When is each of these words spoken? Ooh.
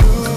Ooh. 0.00 0.31